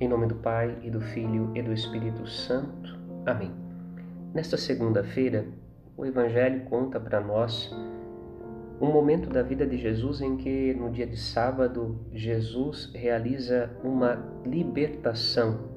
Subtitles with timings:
[0.00, 2.98] Em nome do Pai e do Filho e do Espírito Santo.
[3.26, 3.52] Amém.
[4.32, 5.44] Nesta segunda-feira,
[5.94, 7.70] o Evangelho conta para nós
[8.80, 14.26] um momento da vida de Jesus em que, no dia de sábado, Jesus realiza uma
[14.46, 15.68] libertação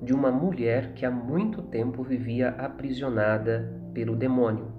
[0.00, 4.72] de uma mulher que há muito tempo vivia aprisionada pelo demônio.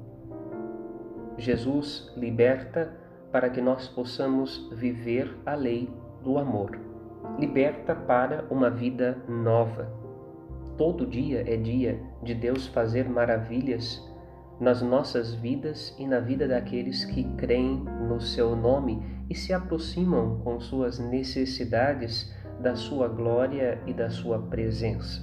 [1.37, 2.97] Jesus liberta
[3.31, 5.87] para que nós possamos viver a lei
[6.23, 6.86] do amor.
[7.39, 9.91] Liberta para uma vida nova.
[10.77, 14.03] Todo dia é dia de Deus fazer maravilhas
[14.59, 20.39] nas nossas vidas e na vida daqueles que creem no seu nome e se aproximam
[20.39, 25.21] com suas necessidades da sua glória e da sua presença.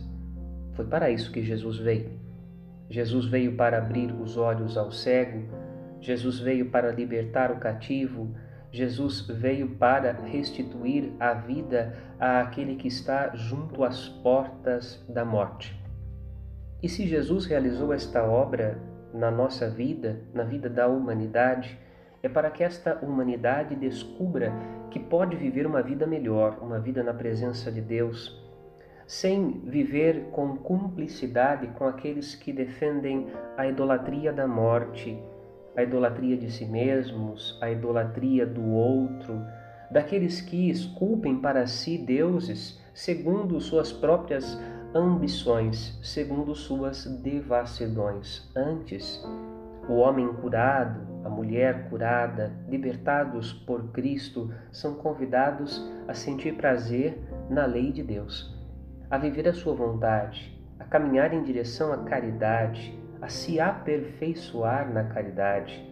[0.75, 2.11] Foi para isso que Jesus veio.
[2.89, 5.43] Jesus veio para abrir os olhos ao cego,
[6.01, 8.35] Jesus veio para libertar o cativo,
[8.75, 15.81] Jesus veio para restituir a vida àquele que está junto às portas da morte.
[16.83, 18.77] E se Jesus realizou esta obra
[19.15, 21.79] na nossa vida, na vida da humanidade,
[22.21, 24.53] é para que esta humanidade descubra
[24.91, 28.45] que pode viver uma vida melhor, uma vida na presença de Deus,
[29.07, 35.17] sem viver com cumplicidade com aqueles que defendem a idolatria da morte,
[35.77, 39.41] a idolatria de si mesmos, a idolatria do outro,
[39.91, 44.59] daqueles que esculpem para si deuses segundo suas próprias
[44.95, 48.49] ambições, segundo suas devassidões.
[48.55, 49.25] Antes,
[49.89, 57.19] o homem curado, a mulher curada, libertados por Cristo, são convidados a sentir prazer
[57.51, 58.55] na lei de Deus,
[59.11, 65.05] a viver a sua vontade, a caminhar em direção à caridade, a se aperfeiçoar na
[65.05, 65.83] caridade,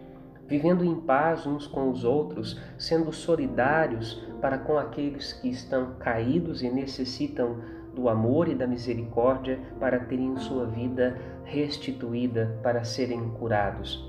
[0.47, 6.61] vivendo em paz uns com os outros, sendo solidários para com aqueles que estão caídos
[6.61, 7.57] e necessitam
[7.95, 14.07] do amor e da misericórdia para terem sua vida restituída, para serem curados.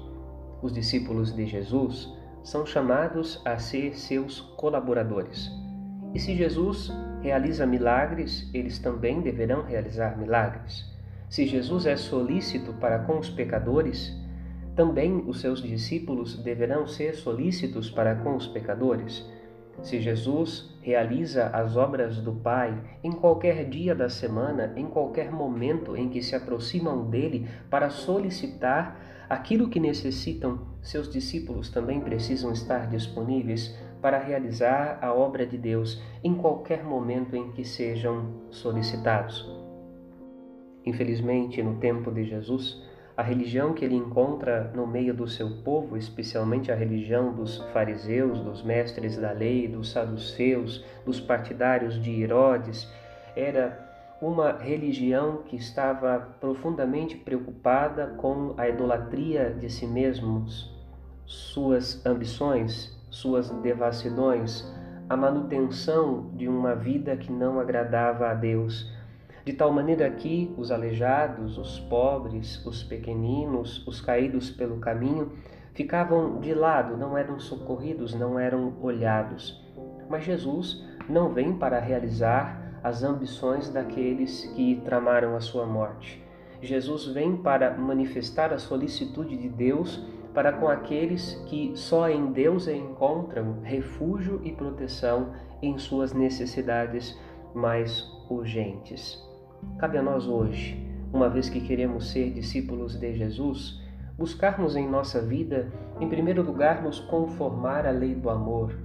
[0.61, 5.51] Os discípulos de Jesus são chamados a ser seus colaboradores.
[6.13, 6.93] E se Jesus
[7.23, 10.94] realiza milagres, eles também deverão realizar milagres.
[11.35, 14.17] Se Jesus é solícito para com os pecadores,
[14.77, 19.29] também os seus discípulos deverão ser solícitos para com os pecadores.
[19.83, 25.97] Se Jesus realiza as obras do Pai em qualquer dia da semana, em qualquer momento
[25.97, 32.87] em que se aproximam dele para solicitar aquilo que necessitam, seus discípulos também precisam estar
[32.87, 39.64] disponíveis para realizar a obra de Deus em qualquer momento em que sejam solicitados.
[40.85, 42.83] Infelizmente, no tempo de Jesus,
[43.17, 48.41] a religião que ele encontra no meio do seu povo, especialmente a religião dos fariseus,
[48.41, 52.89] dos mestres da lei, dos saduceus, dos partidários de Herodes,
[53.37, 53.85] era
[54.21, 60.73] uma religião que estava profundamente preocupada com a idolatria de si mesmos,
[61.25, 64.65] suas ambições, suas devassidões,
[65.09, 68.91] a manutenção de uma vida que não agradava a Deus
[69.45, 75.33] de tal maneira que os aleijados, os pobres, os pequeninos, os caídos pelo caminho
[75.75, 79.63] ficavam de lado, não eram socorridos, não eram olhados.
[80.09, 86.23] Mas Jesus não vem para realizar as ambições daqueles que tramaram a sua morte.
[86.63, 92.67] Jesus vem para manifestar a solicitude de Deus para com aqueles que só em Deus
[92.67, 95.33] encontram refúgio e proteção
[95.63, 97.19] em suas necessidades
[97.55, 99.34] mais urgentes.
[99.79, 100.83] Cabe a nós hoje,
[101.13, 103.81] uma vez que queremos ser discípulos de Jesus,
[104.17, 108.77] buscarmos em nossa vida, em primeiro lugar, nos conformar à lei do amor,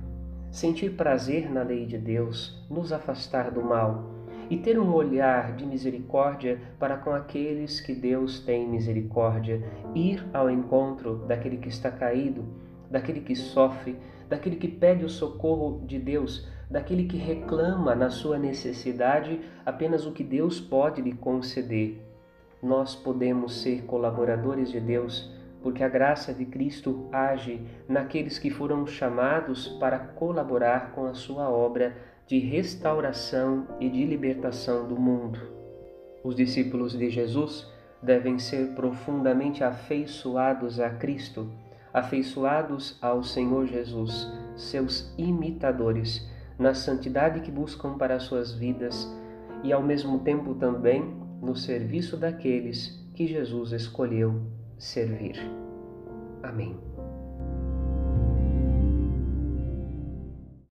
[0.52, 4.20] sentir prazer na lei de Deus, nos afastar do mal
[4.50, 9.64] e ter um olhar de misericórdia para com aqueles que Deus tem misericórdia,
[9.94, 12.46] ir ao encontro daquele que está caído,
[12.90, 13.96] daquele que sofre,
[14.30, 20.12] daquele que pede o socorro de Deus daquele que reclama na sua necessidade apenas o
[20.12, 22.06] que Deus pode lhe conceder.
[22.62, 28.86] Nós podemos ser colaboradores de Deus porque a graça de Cristo age naqueles que foram
[28.86, 35.40] chamados para colaborar com a sua obra de restauração e de libertação do mundo.
[36.24, 37.68] Os discípulos de Jesus
[38.02, 41.50] devem ser profundamente afeiçoados a Cristo,
[41.94, 46.28] afeiçoados ao Senhor Jesus, seus imitadores
[46.58, 49.10] na santidade que buscam para as suas vidas
[49.64, 51.02] e ao mesmo tempo também
[51.42, 54.42] no serviço daqueles que Jesus escolheu
[54.78, 55.38] servir.
[56.44, 56.89] Amém.